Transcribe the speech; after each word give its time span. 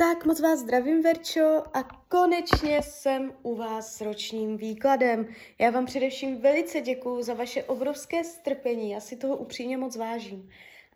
Tak 0.00 0.24
moc 0.24 0.40
vás 0.40 0.58
zdravím, 0.58 1.02
Verčo, 1.02 1.62
a 1.74 1.82
konečně 2.08 2.82
jsem 2.82 3.32
u 3.42 3.56
vás 3.56 3.96
s 3.96 4.00
ročním 4.00 4.56
výkladem. 4.56 5.26
Já 5.58 5.70
vám 5.70 5.86
především 5.86 6.40
velice 6.40 6.80
děkuju 6.80 7.22
za 7.22 7.34
vaše 7.34 7.64
obrovské 7.64 8.24
strpení, 8.24 8.90
já 8.90 9.00
si 9.00 9.16
toho 9.16 9.36
upřímně 9.36 9.76
moc 9.76 9.96
vážím. 9.96 10.50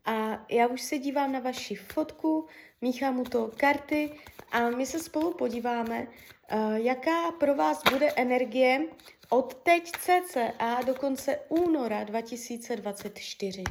A 0.04 0.46
já 0.50 0.66
už 0.66 0.82
se 0.82 0.98
dívám 0.98 1.32
na 1.32 1.40
vaši 1.40 1.74
fotku, 1.74 2.46
míchám 2.80 3.20
u 3.20 3.24
toho 3.24 3.50
karty 3.56 4.12
a 4.52 4.70
my 4.70 4.86
se 4.86 4.98
spolu 4.98 5.34
podíváme, 5.34 6.06
uh, 6.52 6.74
jaká 6.74 7.30
pro 7.30 7.54
vás 7.54 7.82
bude 7.90 8.12
energie 8.16 8.86
od 9.28 9.54
teď 9.54 9.92
cca 9.92 10.82
do 10.86 10.94
konce 10.94 11.40
února 11.48 12.04
2024. 12.04 13.64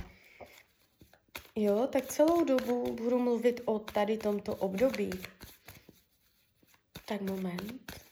Jo, 1.55 1.87
tak 1.87 2.05
celou 2.05 2.43
dobu 2.43 2.93
budu 2.93 3.19
mluvit 3.19 3.61
o 3.65 3.79
tady 3.79 4.17
tomto 4.17 4.55
období. 4.55 5.09
Tak 7.05 7.21
moment. 7.21 8.02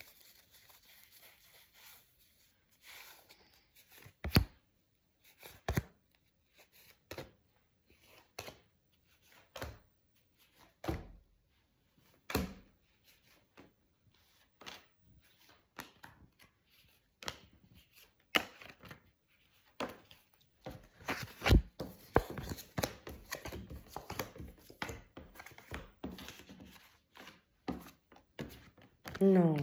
No, 29.21 29.55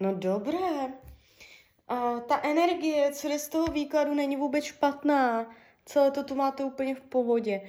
no 0.00 0.14
dobré. 0.14 0.92
A 1.88 2.20
ta 2.20 2.40
energie, 2.44 3.12
co 3.12 3.28
jde 3.28 3.38
z 3.38 3.48
toho 3.48 3.66
výkladu, 3.66 4.14
není 4.14 4.36
vůbec 4.36 4.64
špatná. 4.64 5.50
Celé 5.84 6.10
to 6.10 6.24
tu 6.24 6.34
máte 6.34 6.64
úplně 6.64 6.94
v 6.94 7.00
pohodě. 7.00 7.60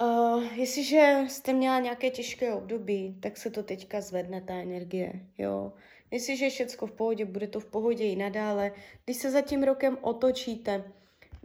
Uh, 0.00 0.42
jestliže 0.54 1.24
jste 1.28 1.52
měla 1.52 1.80
nějaké 1.80 2.10
těžké 2.10 2.54
období, 2.54 3.16
tak 3.20 3.36
se 3.36 3.50
to 3.50 3.62
teďka 3.62 4.00
zvedne, 4.00 4.40
ta 4.40 4.54
energie, 4.54 5.12
jo. 5.38 5.72
Jestliže 6.10 6.44
je 6.44 6.50
všecko 6.50 6.86
v 6.86 6.92
pohodě, 6.92 7.24
bude 7.24 7.46
to 7.46 7.60
v 7.60 7.66
pohodě 7.66 8.04
i 8.04 8.16
nadále. 8.16 8.72
Když 9.04 9.16
se 9.16 9.30
za 9.30 9.40
tím 9.40 9.62
rokem 9.62 9.98
otočíte, 10.00 10.84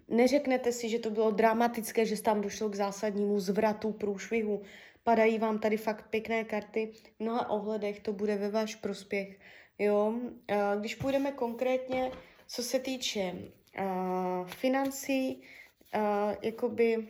neřeknete 0.07 0.71
si, 0.71 0.89
že 0.89 0.99
to 0.99 1.09
bylo 1.09 1.31
dramatické, 1.31 2.05
že 2.05 2.21
tam 2.21 2.41
došlo 2.41 2.69
k 2.69 2.75
zásadnímu 2.75 3.39
zvratu, 3.39 3.91
průšvihu. 3.91 4.61
Padají 5.09 5.39
vám 5.39 5.59
tady 5.59 5.77
fakt 5.77 6.09
pěkné 6.09 6.43
karty. 6.43 6.91
V 6.93 7.19
mnoha 7.19 7.49
ohledech 7.49 7.99
to 7.99 8.13
bude 8.13 8.35
ve 8.35 8.49
váš 8.49 8.75
prospěch. 8.75 9.39
Jo? 9.79 10.13
Když 10.79 10.95
půjdeme 10.95 11.31
konkrétně, 11.31 12.11
co 12.47 12.63
se 12.63 12.79
týče 12.79 13.33
uh, 13.33 14.47
financí, 14.47 15.35
uh, 15.35 16.35
jakoby 16.41 17.07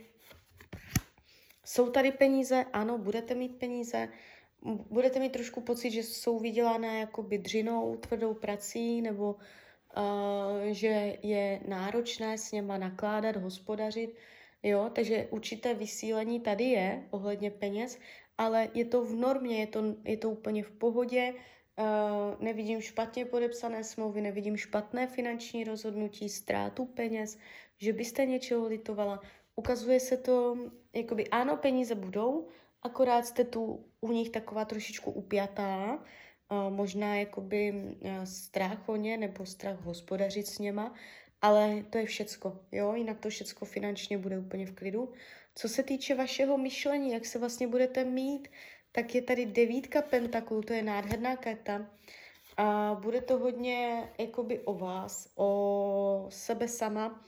jsou 1.65 1.89
tady 1.89 2.11
peníze, 2.11 2.65
ano, 2.73 2.97
budete 2.97 3.35
mít 3.35 3.59
peníze, 3.59 4.09
budete 4.89 5.19
mít 5.19 5.31
trošku 5.31 5.61
pocit, 5.61 5.91
že 5.91 6.03
jsou 6.03 6.39
vydělané 6.39 6.99
jakoby 6.99 7.37
dřinou, 7.37 7.95
tvrdou 7.97 8.33
prací, 8.33 9.01
nebo 9.01 9.33
uh, 9.33 10.61
že 10.71 11.17
je 11.23 11.61
náročné 11.67 12.37
s 12.37 12.51
něma 12.51 12.77
nakládat, 12.77 13.35
hospodařit, 13.35 14.15
Jo, 14.63 14.89
takže 14.93 15.27
určité 15.31 15.73
vysílení 15.73 16.39
tady 16.39 16.63
je 16.63 17.07
ohledně 17.11 17.51
peněz, 17.51 17.99
ale 18.37 18.69
je 18.73 18.85
to 18.85 19.05
v 19.05 19.15
normě, 19.15 19.59
je 19.59 19.67
to, 19.67 19.83
je 20.03 20.17
to 20.17 20.29
úplně 20.29 20.63
v 20.63 20.71
pohodě, 20.71 21.33
uh, 21.33 22.43
nevidím 22.43 22.81
špatně 22.81 23.25
podepsané 23.25 23.83
smlouvy, 23.83 24.21
nevidím 24.21 24.57
špatné 24.57 25.07
finanční 25.07 25.63
rozhodnutí, 25.63 26.29
ztrátu 26.29 26.85
peněz, 26.85 27.37
že 27.77 27.93
byste 27.93 28.25
něčeho 28.25 28.67
litovala. 28.67 29.21
Ukazuje 29.55 29.99
se 29.99 30.17
to, 30.17 30.57
jakoby 30.93 31.27
ano, 31.27 31.57
peníze 31.57 31.95
budou, 31.95 32.47
akorát 32.81 33.25
jste 33.25 33.43
tu 33.43 33.85
u 34.01 34.11
nich 34.11 34.29
taková 34.29 34.65
trošičku 34.65 35.11
upjatá, 35.11 35.95
uh, 35.95 36.73
možná 36.75 37.15
jakoby 37.15 37.73
uh, 37.73 38.23
strach 38.23 38.89
o 38.89 38.95
ně 38.95 39.17
nebo 39.17 39.45
strach 39.45 39.81
hospodařit 39.81 40.47
s 40.47 40.59
něma, 40.59 40.95
ale 41.41 41.85
to 41.89 41.97
je 41.97 42.05
všecko, 42.05 42.59
jo, 42.71 42.93
jinak 42.93 43.19
to 43.19 43.29
všecko 43.29 43.65
finančně 43.65 44.17
bude 44.17 44.39
úplně 44.39 44.65
v 44.65 44.75
klidu. 44.75 45.13
Co 45.55 45.69
se 45.69 45.83
týče 45.83 46.15
vašeho 46.15 46.57
myšlení, 46.57 47.11
jak 47.11 47.25
se 47.25 47.39
vlastně 47.39 47.67
budete 47.67 48.03
mít, 48.03 48.47
tak 48.91 49.15
je 49.15 49.21
tady 49.21 49.45
devítka 49.45 50.01
pentaklů, 50.01 50.61
to 50.61 50.73
je 50.73 50.83
nádherná 50.83 51.35
karta. 51.35 51.89
A 52.57 52.97
bude 53.01 53.21
to 53.21 53.37
hodně 53.37 54.09
jakoby 54.17 54.59
o 54.59 54.73
vás, 54.73 55.31
o 55.35 56.27
sebe 56.29 56.67
sama. 56.67 57.25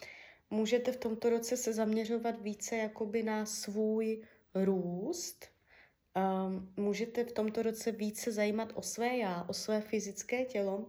Můžete 0.50 0.92
v 0.92 0.98
tomto 0.98 1.30
roce 1.30 1.58
se 1.58 1.74
zaměřovat 1.74 2.42
více 2.42 2.78
jakoby 2.78 3.24
na 3.24 3.46
svůj 3.46 4.22
růst. 4.56 5.46
Um, 6.16 6.74
můžete 6.78 7.24
v 7.24 7.32
tomto 7.32 7.64
roce 7.64 7.92
více 7.92 8.32
zajímat 8.32 8.72
o 8.76 8.82
své 8.82 9.18
já, 9.18 9.46
o 9.50 9.54
své 9.54 9.82
fyzické 9.82 10.46
tělo 10.46 10.86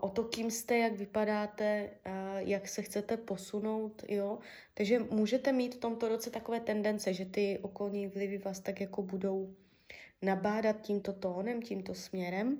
o 0.00 0.08
to, 0.08 0.24
kým 0.24 0.50
jste, 0.50 0.78
jak 0.78 0.92
vypadáte, 0.92 1.90
jak 2.36 2.68
se 2.68 2.82
chcete 2.82 3.16
posunout, 3.16 4.04
jo. 4.08 4.38
Takže 4.74 4.98
můžete 4.98 5.52
mít 5.52 5.74
v 5.74 5.78
tomto 5.78 6.08
roce 6.08 6.30
takové 6.30 6.60
tendence, 6.60 7.14
že 7.14 7.24
ty 7.24 7.58
okolní 7.62 8.06
vlivy 8.06 8.38
vás 8.38 8.60
tak 8.60 8.80
jako 8.80 9.02
budou 9.02 9.54
nabádat 10.22 10.80
tímto 10.80 11.12
tónem, 11.12 11.62
tímto 11.62 11.94
směrem 11.94 12.58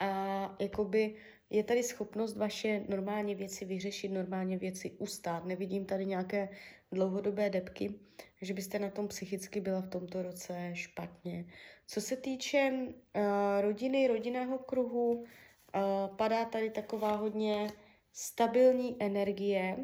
a 0.00 0.56
jakoby 0.60 1.14
je 1.50 1.64
tady 1.64 1.82
schopnost 1.82 2.36
vaše 2.36 2.84
normálně 2.88 3.34
věci 3.34 3.64
vyřešit, 3.64 4.08
normálně 4.08 4.58
věci 4.58 4.90
ustát. 4.90 5.44
Nevidím 5.44 5.84
tady 5.84 6.06
nějaké 6.06 6.48
dlouhodobé 6.92 7.50
depky, 7.50 7.94
že 8.42 8.54
byste 8.54 8.78
na 8.78 8.90
tom 8.90 9.08
psychicky 9.08 9.60
byla 9.60 9.80
v 9.80 9.88
tomto 9.88 10.22
roce 10.22 10.70
špatně. 10.72 11.44
Co 11.86 12.00
se 12.00 12.16
týče 12.16 12.72
uh, 12.72 13.22
rodiny, 13.60 14.08
rodinného 14.08 14.58
kruhu, 14.58 15.24
Uh, 15.24 15.28
padá 16.16 16.44
tady 16.44 16.70
taková 16.70 17.16
hodně 17.16 17.70
stabilní 18.12 18.96
energie, 19.00 19.76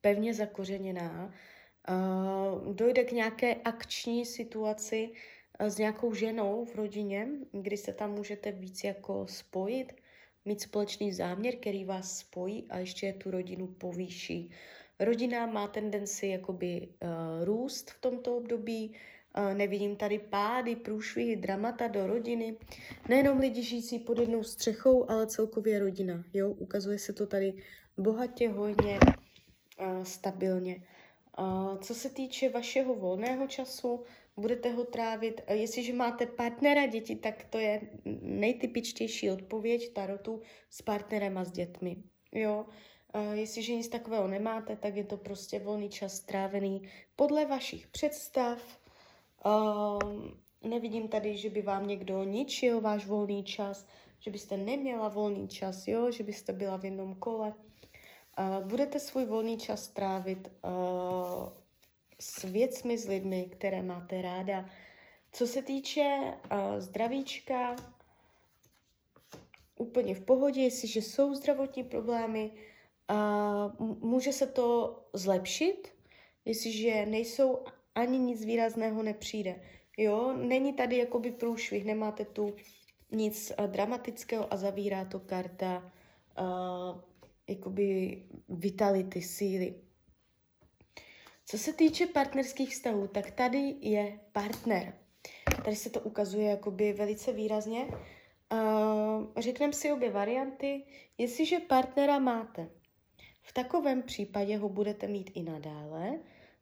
pevně 0.00 0.34
zakořeněná. 0.34 1.34
Dojde 2.72 3.04
k 3.04 3.12
nějaké 3.12 3.54
akční 3.54 4.26
situaci 4.26 5.10
uh, 5.60 5.66
s 5.66 5.78
nějakou 5.78 6.14
ženou 6.14 6.64
v 6.64 6.74
rodině, 6.74 7.28
kdy 7.52 7.76
se 7.76 7.92
tam 7.92 8.12
můžete 8.12 8.52
víc 8.52 8.84
jako 8.84 9.26
spojit, 9.26 9.92
mít 10.44 10.60
společný 10.60 11.12
záměr, 11.12 11.56
který 11.56 11.84
vás 11.84 12.18
spojí 12.18 12.66
a 12.70 12.78
ještě 12.78 13.12
tu 13.12 13.30
rodinu 13.30 13.66
povýší. 13.66 14.50
Rodina 15.00 15.46
má 15.46 15.68
tendenci 15.68 16.26
jakoby 16.26 16.88
uh, 16.88 17.44
růst 17.44 17.90
v 17.90 18.00
tomto 18.00 18.36
období, 18.36 18.94
nevidím 19.54 19.96
tady 19.96 20.18
pády, 20.18 20.76
průšvihy, 20.76 21.36
dramata 21.36 21.88
do 21.88 22.06
rodiny. 22.06 22.56
Nejenom 23.08 23.38
lidi 23.38 23.62
žijící 23.62 23.98
pod 23.98 24.18
jednou 24.18 24.42
střechou, 24.42 25.10
ale 25.10 25.26
celkově 25.26 25.78
rodina. 25.78 26.24
Jo? 26.34 26.50
Ukazuje 26.50 26.98
se 26.98 27.12
to 27.12 27.26
tady 27.26 27.54
bohatě, 27.98 28.48
hojně, 28.48 28.98
stabilně. 30.02 30.82
Co 31.80 31.94
se 31.94 32.10
týče 32.10 32.48
vašeho 32.48 32.94
volného 32.94 33.46
času, 33.46 34.04
budete 34.36 34.70
ho 34.70 34.84
trávit, 34.84 35.40
jestliže 35.50 35.92
máte 35.92 36.26
partnera 36.26 36.86
děti, 36.86 37.16
tak 37.16 37.44
to 37.44 37.58
je 37.58 37.80
nejtypičtější 38.22 39.30
odpověď 39.30 39.92
tarotu 39.92 40.40
s 40.70 40.82
partnerem 40.82 41.38
a 41.38 41.44
s 41.44 41.52
dětmi. 41.52 41.96
Jo? 42.32 42.66
Jestliže 43.32 43.74
nic 43.74 43.88
takového 43.88 44.28
nemáte, 44.28 44.76
tak 44.76 44.96
je 44.96 45.04
to 45.04 45.16
prostě 45.16 45.58
volný 45.58 45.88
čas 45.88 46.16
strávený 46.16 46.88
podle 47.16 47.46
vašich 47.46 47.86
představ, 47.86 48.77
Uh, 49.46 49.98
nevidím 50.62 51.08
tady, 51.08 51.36
že 51.36 51.50
by 51.50 51.62
vám 51.62 51.86
někdo 51.86 52.24
ničil 52.24 52.80
váš 52.80 53.06
volný 53.06 53.44
čas, 53.44 53.86
že 54.18 54.30
byste 54.30 54.56
neměla 54.56 55.08
volný 55.08 55.48
čas, 55.48 55.88
jo? 55.88 56.10
že 56.10 56.24
byste 56.24 56.52
byla 56.52 56.76
v 56.76 56.84
jednom 56.84 57.14
kole. 57.14 57.54
Uh, 58.38 58.66
budete 58.66 59.00
svůj 59.00 59.24
volný 59.24 59.58
čas 59.58 59.88
trávit 59.88 60.48
uh, 60.48 61.48
s 62.20 62.42
věcmi, 62.42 62.98
s 62.98 63.08
lidmi, 63.08 63.48
které 63.52 63.82
máte 63.82 64.22
ráda. 64.22 64.64
Co 65.32 65.46
se 65.46 65.62
týče 65.62 66.18
uh, 66.52 66.80
zdravíčka, 66.80 67.76
úplně 69.78 70.14
v 70.14 70.20
pohodě, 70.20 70.60
jestliže 70.60 71.02
jsou 71.02 71.34
zdravotní 71.34 71.84
problémy, 71.84 72.50
uh, 73.10 73.96
může 74.00 74.32
se 74.32 74.46
to 74.46 74.98
zlepšit, 75.12 75.88
jestliže 76.44 77.06
nejsou 77.06 77.64
ani 77.98 78.18
nic 78.18 78.44
výrazného 78.44 79.02
nepřijde. 79.02 79.60
Jo, 79.96 80.36
není 80.36 80.72
tady 80.72 80.96
jakoby 80.96 81.30
průšvih, 81.30 81.84
nemáte 81.84 82.24
tu 82.24 82.54
nic 83.10 83.52
uh, 83.58 83.66
dramatického 83.66 84.52
a 84.52 84.56
zavírá 84.56 85.04
to 85.04 85.20
karta 85.20 85.92
uh, 86.38 87.00
jakoby 87.48 88.22
vitality, 88.48 89.22
síly. 89.22 89.74
Co 91.46 91.58
se 91.58 91.72
týče 91.72 92.06
partnerských 92.06 92.70
vztahů, 92.70 93.06
tak 93.06 93.30
tady 93.30 93.74
je 93.80 94.20
partner. 94.32 94.94
Tady 95.64 95.76
se 95.76 95.90
to 95.90 96.00
ukazuje 96.00 96.50
jakoby 96.50 96.92
velice 96.92 97.32
výrazně. 97.32 97.86
Uh, 98.52 99.26
řekneme 99.36 99.72
si 99.72 99.92
obě 99.92 100.10
varianty. 100.10 100.82
Jestliže 101.18 101.58
partnera 101.58 102.18
máte, 102.18 102.70
v 103.42 103.52
takovém 103.52 104.02
případě 104.02 104.56
ho 104.56 104.68
budete 104.68 105.06
mít 105.06 105.30
i 105.34 105.42
nadále. 105.42 106.18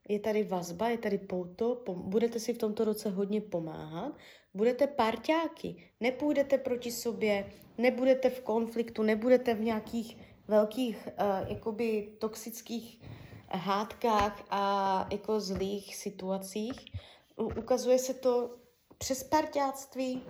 Je 0.08 0.20
tady 0.20 0.44
vazba, 0.44 0.88
je 0.88 0.98
tady 0.98 1.18
pouto, 1.18 1.82
budete 1.96 2.40
si 2.40 2.54
v 2.54 2.58
tomto 2.58 2.84
roce 2.84 3.10
hodně 3.10 3.40
pomáhat, 3.40 4.12
budete 4.54 4.86
parťáky, 4.86 5.76
nepůjdete 6.00 6.58
proti 6.58 6.92
sobě, 6.92 7.52
nebudete 7.78 8.30
v 8.30 8.40
konfliktu, 8.40 9.02
nebudete 9.02 9.54
v 9.54 9.60
nějakých 9.60 10.18
velkých 10.48 11.08
uh, 11.08 11.48
jakoby 11.48 12.08
toxických 12.18 13.02
hádkách 13.50 14.44
a 14.50 15.06
jako 15.12 15.40
zlých 15.40 15.96
situacích. 15.96 16.92
Ukazuje 17.36 17.98
se 17.98 18.14
to 18.14 18.50
přes 18.98 19.24
parťáctví. 19.24 20.22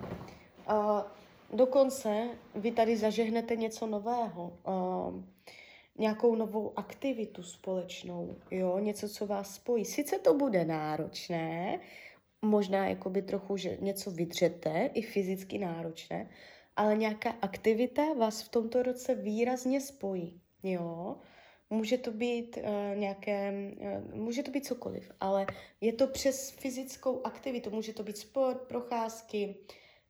Uh, 0.71 1.01
dokonce 1.53 2.29
vy 2.55 2.73
tady 2.73 2.97
zažehnete 2.97 3.57
něco 3.57 3.87
nového. 3.87 4.59
Uh, 4.67 5.23
nějakou 5.99 6.35
novou 6.35 6.79
aktivitu 6.79 7.43
společnou, 7.43 8.37
jo, 8.51 8.79
něco, 8.79 9.09
co 9.09 9.27
vás 9.27 9.55
spojí. 9.55 9.85
Sice 9.85 10.19
to 10.19 10.35
bude 10.35 10.65
náročné, 10.65 11.81
možná 12.43 12.89
jakoby 12.89 13.23
trochu, 13.23 13.57
že 13.57 13.79
něco 13.81 14.11
vydřete, 14.11 14.91
i 14.95 15.03
fyzicky 15.03 15.59
náročné, 15.59 16.31
ale 16.77 16.97
nějaká 16.97 17.31
aktivita 17.43 18.13
vás 18.13 18.43
v 18.43 18.49
tomto 18.49 18.83
roce 18.83 19.15
výrazně 19.15 19.81
spojí, 19.81 20.41
jo. 20.63 21.17
Může 21.71 21.99
to 21.99 22.11
být 22.11 22.57
uh, 22.57 22.99
nějaké, 22.99 23.53
uh, 23.77 24.15
může 24.15 24.43
to 24.43 24.51
být 24.51 24.67
cokoliv, 24.67 25.11
ale 25.21 25.47
je 25.81 25.93
to 25.93 26.07
přes 26.07 26.51
fyzickou 26.51 27.27
aktivitu, 27.27 27.71
může 27.71 27.93
to 27.93 28.03
být 28.03 28.17
sport, 28.17 28.59
procházky, 28.69 29.57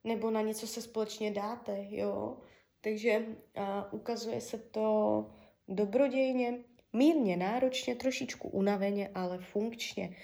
nebo 0.05 0.31
na 0.31 0.41
něco 0.41 0.67
se 0.67 0.83
společně 0.83 1.31
dáte, 1.31 1.87
jo. 1.91 2.37
Takže 2.81 3.19
uh, 3.19 3.65
ukazuje 3.91 4.41
se 4.41 4.59
to 4.59 5.27
dobrodějně, 5.69 6.59
mírně 6.93 7.37
náročně, 7.37 7.95
trošičku 7.95 8.49
unaveně, 8.49 9.11
ale 9.15 9.39
funkčně. 9.39 10.17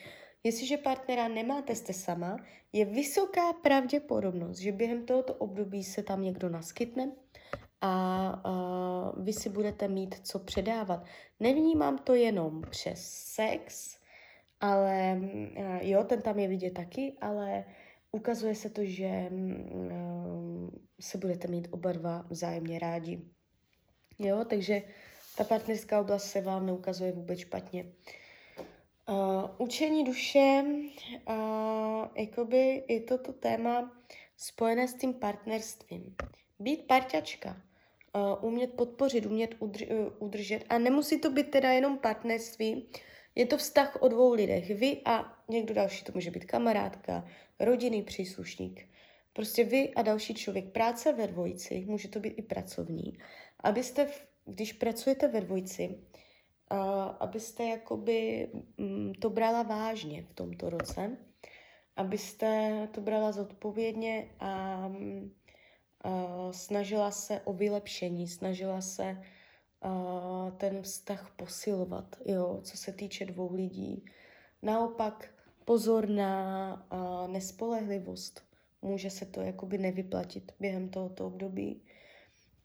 Jestliže 0.45 0.77
partnera 0.77 1.29
nemáte, 1.29 1.75
jste 1.75 1.93
sama, 1.93 2.37
je 2.73 2.85
vysoká 2.85 3.53
pravděpodobnost, 3.53 4.59
že 4.59 4.73
během 4.73 5.07
tohoto 5.07 5.35
období 5.35 5.85
se 5.85 6.03
tam 6.03 6.23
někdo 6.23 6.49
naskytne 6.49 7.13
a, 7.81 8.29
a 8.45 9.21
vy 9.21 9.33
si 9.33 9.49
budete 9.49 9.89
mít 9.89 10.15
co 10.23 10.39
předávat. 10.39 11.05
Nevnímám 11.41 11.99
to 11.99 12.15
jenom 12.15 12.63
přes 12.71 13.13
sex, 13.13 13.97
ale 14.61 15.21
jo, 15.81 16.05
ten 16.05 16.23
tam 16.23 16.39
je 16.39 16.49
vidět 16.49 16.71
taky, 16.71 17.13
ale 17.21 17.65
ukazuje 18.13 18.55
se 18.55 18.71
to, 18.71 18.85
že 18.85 19.31
se 21.01 21.19
budete 21.19 21.49
mít 21.49 21.69
oba 21.71 21.93
dva 21.93 22.27
vzájemně 22.31 22.79
rádi. 22.79 23.21
Jo, 24.19 24.45
takže 24.45 24.83
ta 25.37 25.45
partnerská 25.45 26.01
oblast 26.01 26.31
se 26.31 26.41
vám 26.41 26.67
neukazuje 26.67 27.13
vůbec 27.13 27.39
špatně. 27.39 27.93
Uh, 29.09 29.51
učení 29.59 30.05
duše, 30.05 30.65
uh, 31.29 31.35
jakoby 32.17 32.85
je 32.89 33.01
toto 33.01 33.33
téma 33.33 33.93
spojené 34.37 34.89
s 34.89 34.95
tím 34.95 35.15
partnerstvím. 35.15 36.17
Být 36.59 36.87
parťačka, 36.87 37.57
uh, 38.15 38.45
umět 38.45 38.73
podpořit, 38.73 39.27
umět 39.27 39.55
udr- 39.55 40.07
uh, 40.07 40.13
udržet 40.19 40.65
a 40.69 40.79
nemusí 40.79 41.21
to 41.21 41.31
být 41.31 41.51
teda 41.51 41.73
jenom 41.73 41.99
partnerství, 41.99 42.89
je 43.35 43.47
to 43.47 43.57
vztah 43.57 43.97
o 44.01 44.09
dvou 44.09 44.33
lidech. 44.33 44.71
Vy 44.75 45.01
a 45.05 45.39
někdo 45.49 45.75
další, 45.75 46.05
to 46.05 46.13
může 46.15 46.31
být 46.31 46.45
kamarádka, 46.45 47.25
rodinný 47.61 48.03
příslušník. 48.03 48.89
Prostě 49.33 49.65
vy 49.65 49.95
a 49.95 50.03
další 50.03 50.35
člověk. 50.35 50.73
Práce 50.73 51.13
ve 51.13 51.27
dvojici, 51.27 51.85
může 51.89 52.09
to 52.09 52.21
být 52.21 52.35
i 52.37 52.43
pracovní, 52.43 53.19
abyste 53.61 54.07
v 54.07 54.32
když 54.45 54.73
pracujete 54.73 55.29
ve 55.29 55.41
dvojci, 55.41 55.89
uh, 56.73 56.79
abyste 57.21 57.65
jakoby 57.65 58.49
um, 58.79 59.15
to 59.15 59.31
brala 59.31 59.63
vážně 59.63 60.23
v 60.23 60.35
tomto 60.35 60.71
roce, 60.71 61.17
abyste 61.97 62.89
to 62.93 63.01
brala 63.01 63.33
zodpovědně 63.33 64.29
a 64.41 64.89
snažila 66.51 67.11
se 67.11 67.41
o 67.41 67.53
vylepšení, 67.53 68.29
snažila 68.29 68.81
se 68.81 69.23
ten 70.57 70.83
vztah 70.83 71.33
posilovat, 71.37 72.17
jo, 72.25 72.61
co 72.63 72.77
se 72.77 72.93
týče 72.93 73.25
dvou 73.25 73.55
lidí. 73.55 74.05
Naopak 74.63 75.35
pozor 75.65 76.09
na 76.09 76.87
nespolehlivost. 77.27 78.43
Může 78.83 79.11
se 79.11 79.27
to 79.27 79.41
jakoby 79.41 79.79
nevyplatit 79.79 80.53
během 80.61 80.89
tohoto 80.89 81.27
období. 81.27 81.83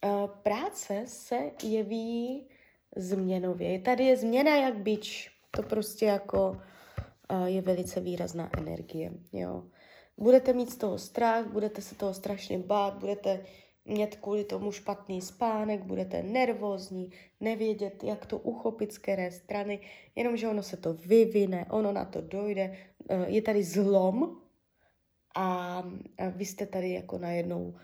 Eh, 0.05 0.27
práce 0.43 1.03
se 1.07 1.51
jeví 1.63 2.47
změnově. 2.95 3.79
Tady 3.79 4.03
je 4.03 4.17
změna 4.17 4.55
jak 4.55 4.77
bič. 4.77 5.31
To 5.51 5.63
prostě 5.63 6.05
jako 6.05 6.61
uh, 7.31 7.45
je 7.45 7.61
velice 7.61 7.99
výrazná 7.99 8.49
energie. 8.57 9.11
Jo. 9.33 9.63
Budete 10.17 10.53
mít 10.53 10.69
z 10.69 10.77
toho 10.77 10.97
strach, 10.97 11.45
budete 11.47 11.81
se 11.81 11.95
toho 11.95 12.13
strašně 12.13 12.59
bát, 12.59 12.97
budete 12.97 13.45
mít 13.85 14.15
kvůli 14.15 14.43
tomu 14.43 14.71
špatný 14.71 15.21
spánek, 15.21 15.83
budete 15.83 16.23
nervózní, 16.23 17.11
nevědět, 17.39 18.03
jak 18.03 18.25
to 18.25 18.37
uchopit 18.37 18.93
z 18.93 18.97
které 18.97 19.31
strany, 19.31 19.79
jenomže 20.15 20.47
ono 20.47 20.63
se 20.63 20.77
to 20.77 20.93
vyvine, 20.93 21.65
ono 21.69 21.91
na 21.91 22.05
to 22.05 22.21
dojde, 22.21 22.77
uh, 23.09 23.23
je 23.27 23.41
tady 23.41 23.63
zlom 23.63 24.37
a 25.35 25.83
vy 26.35 26.45
jste 26.45 26.65
tady 26.65 26.91
jako 26.91 27.17
najednou 27.17 27.75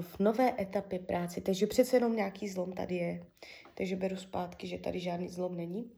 v 0.00 0.18
nové 0.18 0.54
etapě 0.62 0.98
práce, 0.98 1.40
takže 1.40 1.66
přece 1.66 1.96
jenom 1.96 2.16
nějaký 2.16 2.48
zlom 2.48 2.72
tady 2.72 2.94
je. 2.94 3.26
Takže 3.74 3.96
beru 3.96 4.16
zpátky, 4.16 4.66
že 4.66 4.78
tady 4.78 5.00
žádný 5.00 5.28
zlom 5.28 5.56
není. 5.56 5.90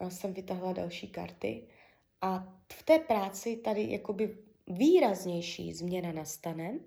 A 0.00 0.10
jsem 0.10 0.34
vytahla 0.34 0.72
další 0.72 1.08
karty. 1.08 1.62
A 2.20 2.58
v 2.72 2.82
té 2.82 2.98
práci 2.98 3.56
tady 3.56 3.90
jakoby 3.90 4.36
výraznější 4.66 5.72
změna 5.72 6.12
nastane. 6.12 6.78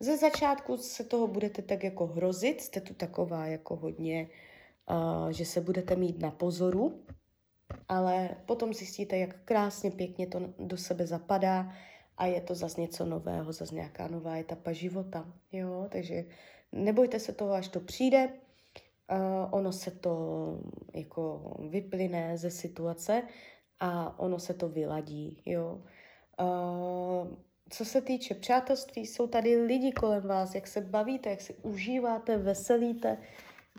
Ze 0.00 0.16
začátku 0.16 0.76
se 0.76 1.04
toho 1.04 1.26
budete 1.26 1.62
tak 1.62 1.84
jako 1.84 2.06
hrozit, 2.06 2.60
jste 2.60 2.80
tu 2.80 2.94
taková 2.94 3.46
jako 3.46 3.76
hodně, 3.76 4.28
uh, 4.90 5.28
že 5.28 5.44
se 5.44 5.60
budete 5.60 5.96
mít 5.96 6.18
na 6.18 6.30
pozoru, 6.30 7.04
ale 7.88 8.36
potom 8.46 8.74
zjistíte, 8.74 9.18
jak 9.18 9.42
krásně, 9.44 9.90
pěkně 9.90 10.26
to 10.26 10.40
do 10.58 10.76
sebe 10.76 11.06
zapadá, 11.06 11.72
a 12.22 12.26
je 12.26 12.40
to 12.40 12.54
zase 12.54 12.80
něco 12.80 13.04
nového, 13.04 13.52
zase 13.52 13.74
nějaká 13.74 14.08
nová 14.08 14.36
etapa 14.36 14.72
života. 14.72 15.26
Jo? 15.52 15.86
Takže 15.88 16.24
nebojte 16.72 17.20
se 17.20 17.32
toho, 17.32 17.52
až 17.52 17.68
to 17.68 17.80
přijde. 17.80 18.28
Uh, 18.28 19.18
ono 19.50 19.72
se 19.72 19.90
to 19.90 20.14
jako 20.94 21.54
vyplyne 21.68 22.38
ze 22.38 22.50
situace 22.50 23.22
a 23.80 24.18
ono 24.18 24.38
se 24.38 24.54
to 24.54 24.68
vyladí. 24.68 25.42
Jo? 25.46 25.82
Uh, 26.40 27.28
co 27.70 27.84
se 27.84 28.00
týče 28.00 28.34
přátelství, 28.34 29.06
jsou 29.06 29.26
tady 29.26 29.56
lidi 29.56 29.92
kolem 29.92 30.22
vás, 30.22 30.54
jak 30.54 30.66
se 30.66 30.80
bavíte, 30.80 31.30
jak 31.30 31.40
si 31.40 31.54
užíváte, 31.54 32.36
veselíte. 32.36 33.18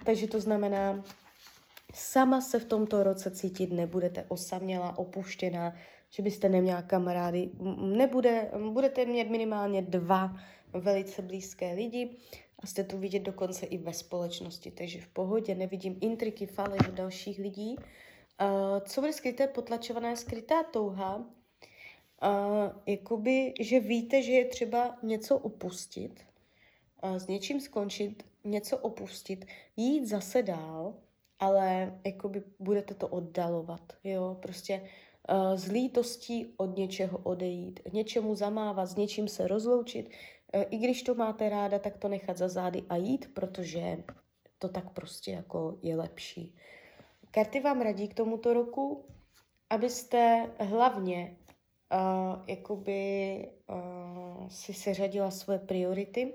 Takže 0.05 0.27
to 0.27 0.39
znamená, 0.39 1.03
sama 1.93 2.41
se 2.41 2.59
v 2.59 2.65
tomto 2.65 3.03
roce 3.03 3.31
cítit 3.31 3.71
nebudete 3.71 4.25
osamělá, 4.27 4.97
opuštěná, 4.97 5.75
že 6.15 6.23
byste 6.23 6.49
neměla 6.49 6.81
kamarády. 6.81 7.49
Nebude, 7.77 8.51
budete 8.71 9.05
mít 9.05 9.29
minimálně 9.29 9.81
dva 9.81 10.35
velice 10.73 11.21
blízké 11.21 11.73
lidi 11.73 12.09
a 12.59 12.67
jste 12.67 12.83
tu 12.83 12.97
vidět 12.97 13.19
dokonce 13.19 13.65
i 13.65 13.77
ve 13.77 13.93
společnosti, 13.93 14.71
takže 14.71 15.01
v 15.01 15.07
pohodě 15.07 15.55
nevidím 15.55 15.97
intriky, 16.01 16.45
falež 16.45 16.81
dalších 16.91 17.39
lidí. 17.39 17.75
Uh, 17.77 18.79
co 18.85 19.01
bude 19.01 19.13
skryté, 19.13 19.47
potlačovaná, 19.47 20.15
skrytá 20.15 20.63
touha, 20.63 21.15
uh, 21.17 21.25
jakoby, 22.85 23.53
že 23.59 23.79
víte, 23.79 24.21
že 24.21 24.31
je 24.31 24.45
třeba 24.45 24.97
něco 25.03 25.37
opustit, 25.37 26.25
uh, 27.03 27.15
s 27.15 27.27
něčím 27.27 27.61
skončit, 27.61 28.25
něco 28.43 28.77
opustit, 28.77 29.45
jít 29.77 30.05
zase 30.07 30.43
dál, 30.43 30.93
ale 31.39 31.99
jakoby 32.05 32.43
budete 32.59 32.93
to 32.93 33.07
oddalovat, 33.07 33.93
jo, 34.03 34.37
prostě 34.41 34.81
uh, 35.29 35.55
z 35.55 35.71
lítostí 35.71 36.53
od 36.57 36.77
něčeho 36.77 37.17
odejít, 37.17 37.79
něčemu 37.93 38.35
zamávat, 38.35 38.85
s 38.85 38.95
něčím 38.95 39.27
se 39.27 39.47
rozloučit. 39.47 40.09
Uh, 40.55 40.63
I 40.69 40.77
když 40.77 41.03
to 41.03 41.15
máte 41.15 41.49
ráda, 41.49 41.79
tak 41.79 41.97
to 41.97 42.07
nechat 42.07 42.37
za 42.37 42.47
zády 42.47 42.83
a 42.89 42.95
jít, 42.95 43.33
protože 43.33 44.03
to 44.59 44.69
tak 44.69 44.89
prostě 44.89 45.31
jako 45.31 45.77
je 45.81 45.95
lepší. 45.95 46.55
Karty 47.31 47.59
vám 47.59 47.81
radí 47.81 48.07
k 48.07 48.13
tomuto 48.13 48.53
roku, 48.53 49.05
abyste 49.69 50.49
hlavně 50.59 51.37
uh, 51.93 52.43
jakoby 52.47 53.47
uh, 53.69 54.47
si 54.47 54.73
seřadila 54.73 55.31
svoje 55.31 55.59
priority, 55.59 56.33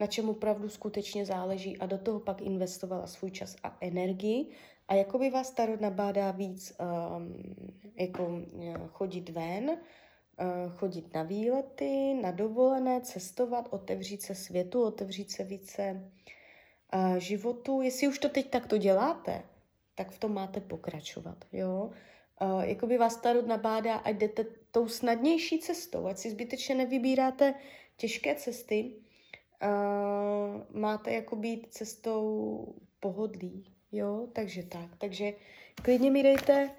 na 0.00 0.06
čem 0.06 0.28
opravdu 0.28 0.68
skutečně 0.68 1.26
záleží 1.26 1.78
a 1.78 1.86
do 1.86 1.98
toho 1.98 2.20
pak 2.20 2.42
investovala 2.42 3.06
svůj 3.06 3.30
čas 3.30 3.56
a 3.62 3.76
energii 3.80 4.50
a 4.88 4.94
jakoby 4.94 5.30
vás 5.30 5.50
tarot 5.50 5.80
nabádá 5.80 6.30
víc 6.30 6.76
um, 6.80 7.34
jako 7.94 8.42
chodit 8.88 9.28
ven, 9.28 9.78
chodit 10.76 11.14
na 11.14 11.22
výlety, 11.22 12.14
na 12.22 12.30
dovolené, 12.30 13.00
cestovat, 13.00 13.68
otevřít 13.70 14.22
se 14.22 14.34
světu, 14.34 14.82
otevřít 14.82 15.30
se 15.30 15.44
více 15.44 16.10
uh, 16.94 17.16
životu. 17.16 17.80
Jestli 17.80 18.08
už 18.08 18.18
to 18.18 18.28
teď 18.28 18.50
takto 18.50 18.78
děláte, 18.78 19.42
tak 19.94 20.10
v 20.10 20.18
tom 20.18 20.34
máte 20.34 20.60
pokračovat, 20.60 21.44
jo. 21.52 21.90
Uh, 22.42 22.60
jakoby 22.60 22.98
vás 22.98 23.16
Tarot 23.16 23.46
nabádá, 23.46 23.94
ať 23.94 24.16
jdete 24.16 24.44
tou 24.70 24.88
snadnější 24.88 25.58
cestou, 25.58 26.06
ať 26.06 26.18
si 26.18 26.30
zbytečně 26.30 26.74
nevybíráte 26.74 27.54
těžké 27.96 28.34
cesty, 28.34 28.92
uh, 29.62 30.80
máte 30.80 31.12
jako 31.12 31.36
být 31.36 31.66
cestou 31.70 32.74
pohodlí, 33.00 33.75
jo, 33.96 34.26
takže 34.32 34.62
tak, 34.62 34.90
takže 34.98 35.32
klidně 35.82 36.10
mi 36.10 36.22
dejte 36.22 36.70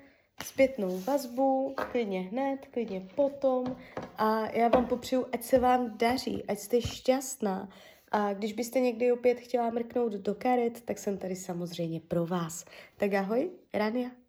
zpětnou 0.44 1.00
vazbu, 1.00 1.74
klidně 1.92 2.22
hned, 2.22 2.58
klidně 2.72 3.08
potom 3.16 3.78
a 4.18 4.50
já 4.52 4.68
vám 4.68 4.86
popřeju, 4.86 5.26
ať 5.32 5.44
se 5.44 5.60
vám 5.60 5.98
daří, 5.98 6.44
ať 6.48 6.60
jste 6.60 6.82
šťastná 6.82 7.70
a 8.12 8.34
když 8.34 8.54
byste 8.54 8.80
někdy 8.80 9.12
opět 9.12 9.40
chtěla 9.40 9.70
mrknout 9.70 10.14
do 10.14 10.36
karet, 10.36 10.82
tak 10.82 10.98
jsem 10.98 11.18
tady 11.18 11.36
samozřejmě 11.36 12.00
pro 12.00 12.26
vás. 12.26 12.66
Tak 12.98 13.14
ahoj, 13.14 13.52
Rania. 13.74 14.27